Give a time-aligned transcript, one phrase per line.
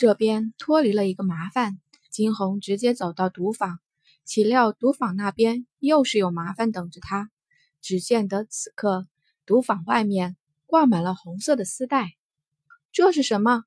[0.00, 3.80] 这边脱离了一个麻烦，金红直接走到赌坊，
[4.24, 7.30] 岂料赌坊那边又是有麻烦等着他。
[7.82, 9.06] 只见得此刻
[9.44, 12.14] 赌坊外面挂满了红色的丝带，
[12.92, 13.64] 这是什么？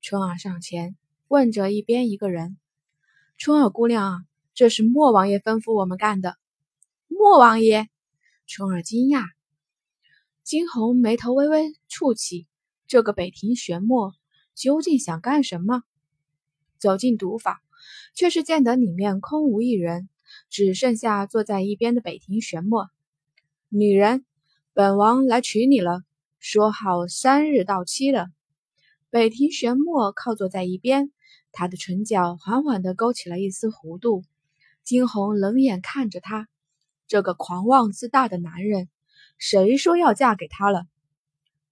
[0.00, 0.96] 春儿上前
[1.28, 2.56] 问着一边一个人
[3.36, 4.24] ：“春儿姑娘啊，
[4.54, 6.38] 这是莫王爷吩咐我们干的。”
[7.08, 7.90] 莫王爷，
[8.46, 9.26] 春儿惊讶。
[10.42, 12.46] 金红眉头微微蹙起，
[12.86, 14.14] 这个北庭玄墨。
[14.54, 15.82] 究竟想干什么？
[16.78, 17.56] 走进赌坊，
[18.14, 20.08] 却是见得里面空无一人，
[20.50, 22.90] 只剩下坐在一边的北庭玄墨。
[23.68, 24.24] 女人，
[24.72, 26.02] 本王来娶你了，
[26.38, 28.30] 说好三日到期的。
[29.10, 31.10] 北庭玄墨靠坐在一边，
[31.52, 34.24] 他的唇角缓缓地勾起了一丝弧度。
[34.82, 36.48] 惊鸿冷眼看着他，
[37.06, 38.88] 这个狂妄自大的男人，
[39.38, 40.86] 谁说要嫁给他了？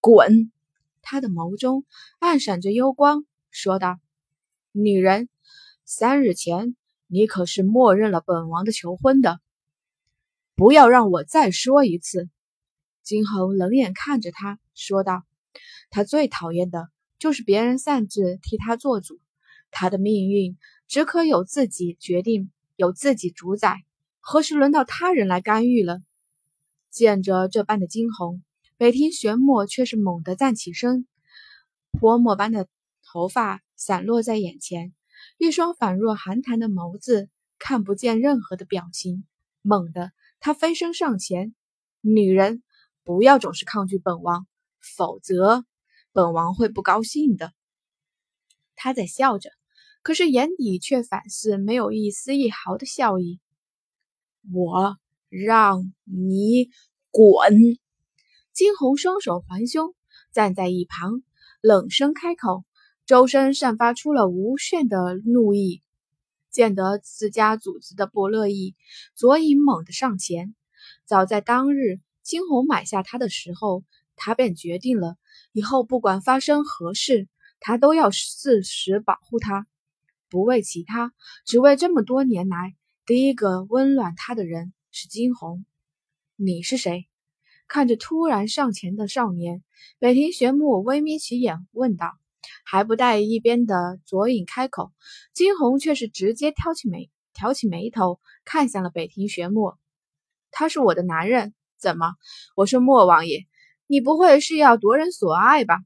[0.00, 0.50] 滚！
[1.02, 1.84] 他的眸中
[2.18, 3.98] 暗闪着幽光，说道
[4.72, 5.28] ：“女人，
[5.84, 9.40] 三日前你可是默认了本王的求婚的，
[10.54, 12.30] 不要让我再说一次。”
[13.02, 15.24] 金红冷眼看着他，说道
[15.90, 19.20] ：“他最讨厌的就是别人擅自替他做主，
[19.70, 20.56] 他的命运
[20.86, 23.84] 只可有自己决定，有自己主宰，
[24.20, 26.00] 何时轮到他人来干预了？”
[26.90, 28.42] 见着这般的惊鸿。
[28.82, 31.06] 北庭玄墨却是猛地站起身，
[31.92, 32.66] 泼墨般的
[33.04, 34.92] 头发散落在眼前，
[35.38, 37.28] 一双仿若寒潭的眸子
[37.60, 39.24] 看不见任何的表情。
[39.60, 40.10] 猛地，
[40.40, 41.54] 他飞身上前
[42.02, 42.64] ：“女人，
[43.04, 44.48] 不要总是抗拒本王，
[44.96, 45.64] 否则
[46.10, 47.52] 本王会不高兴的。”
[48.74, 49.50] 他在笑着，
[50.02, 53.38] 可是眼底却反似没有一丝一毫的笑意。
[54.52, 56.68] 我让你
[57.12, 57.78] 滚！
[58.52, 59.94] 金红双手环胸，
[60.30, 61.22] 站在一旁，
[61.62, 62.64] 冷声开口，
[63.06, 65.82] 周身散发出了无限的怒意。
[66.50, 68.76] 见得自家主子的不乐意，
[69.14, 70.54] 左影猛地上前。
[71.06, 73.84] 早在当日金红买下他的时候，
[74.16, 75.16] 他便决定了，
[75.52, 77.28] 以后不管发生何事，
[77.58, 79.66] 他都要誓死保护他，
[80.28, 81.14] 不为其他，
[81.46, 82.74] 只为这么多年来
[83.06, 85.64] 第一个温暖他的人是金红。
[86.36, 87.08] 你是谁？
[87.72, 89.62] 看着突然上前的少年，
[89.98, 92.12] 北庭玄牧微眯起眼问道
[92.66, 94.92] ：“还不待一边的左影开口，
[95.32, 99.72] 金红却是直接挑起眉，挑起眉头看向了北庭玄牧。
[100.50, 102.12] 他是我的男人，怎么？
[102.56, 103.46] 我说莫王爷，
[103.86, 105.78] 你不会是要夺人所爱吧？”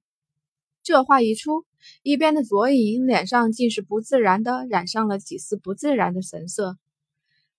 [0.83, 1.65] 这话一出，
[2.03, 6.77] 一边的左影脸上竟是不自然的染上了几丝不自然的神色。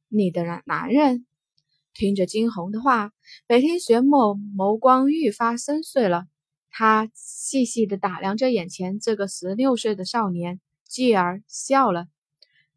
[0.10, 1.26] 你的男男人？
[1.98, 3.12] 听着惊鸿的话，
[3.48, 6.28] 北庭玄墨眸光愈发深邃了。
[6.70, 12.06] 他细细的打量着眼前这个十六岁的少年，继而笑了：“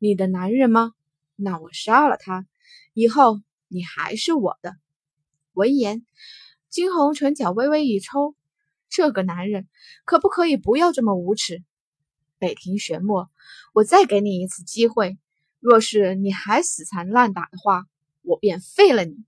[0.00, 0.94] 你的男人吗？
[1.36, 2.46] 那我杀了他，
[2.94, 4.76] 以后你还是我的。”
[5.52, 6.06] 闻言，
[6.70, 8.34] 惊鸿唇角微微一抽
[8.88, 9.68] ：“这个男人
[10.06, 11.62] 可不可以不要这么无耻？”
[12.40, 13.28] 北庭玄墨，
[13.74, 15.18] 我再给你一次机会，
[15.58, 17.84] 若是你还死缠烂打的话。
[18.22, 19.24] 我便废了你，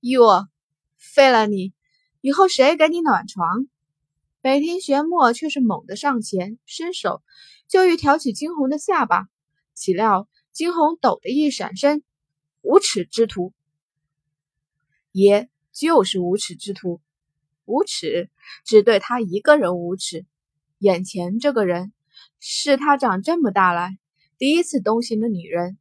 [0.00, 0.48] 哟，
[0.96, 1.72] 废了你，
[2.20, 3.68] 以后谁给你暖床？
[4.40, 7.22] 北庭玄墨却是猛地上前，伸手
[7.68, 9.28] 就欲挑起惊鸿的下巴，
[9.74, 12.04] 岂料惊鸿抖的一闪身，
[12.62, 13.52] 无耻之徒，
[15.10, 17.00] 爷就是无耻之徒，
[17.64, 18.30] 无耻
[18.64, 20.24] 只对他一个人无耻。
[20.78, 21.92] 眼前这个人
[22.38, 23.98] 是他长这么大来
[24.38, 25.76] 第一次动心的女人，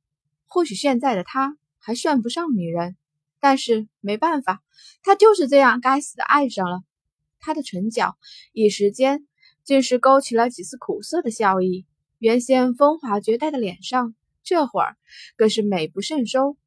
[0.47, 1.57] 或许现在的他。
[1.85, 2.97] 还算不上女人，
[3.39, 4.63] 但是没办法，
[5.03, 6.81] 他就是这样该死的爱上了。
[7.39, 8.17] 他的唇角
[8.53, 9.27] 一时间
[9.63, 11.85] 竟是勾起了几丝苦涩的笑意，
[12.17, 14.97] 原先风华绝代的脸上，这会儿
[15.37, 16.57] 更是美不胜收。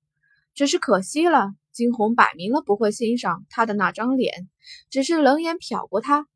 [0.54, 4.48] 只是可惜了，惊鸿摆明了不会欣赏他的那张脸，
[4.88, 6.28] 只是冷眼瞟过他。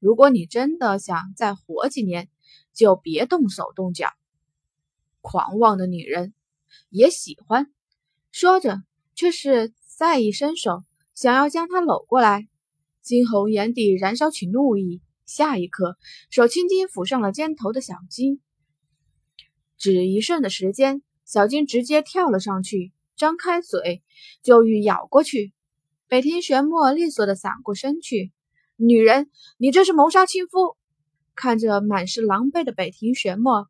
[0.00, 2.28] 如果你真的想再活几年，
[2.74, 4.10] 就别动手动脚。
[5.22, 6.34] 狂妄的女人
[6.90, 7.72] 也喜欢。
[8.32, 8.82] 说着，
[9.14, 10.84] 却是再一伸手，
[11.14, 12.48] 想要将他搂过来。
[13.02, 15.98] 金红眼底燃烧起怒意，下一刻，
[16.30, 18.40] 手轻轻抚上了肩头的小金。
[19.76, 24.02] 只一瞬的时间，小金直接跳了上去，张开嘴
[24.42, 25.52] 就欲咬过去。
[26.08, 28.32] 北庭玄墨利索的闪过身去。
[28.76, 30.76] 女人，你这是谋杀亲夫！
[31.34, 33.68] 看着满是狼狈的北庭玄墨，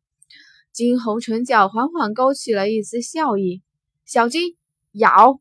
[0.71, 3.61] 金红唇角缓缓勾起了一丝笑意。
[4.05, 4.57] 小鸡
[4.93, 5.39] 咬。